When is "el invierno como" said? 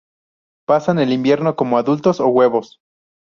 0.97-1.77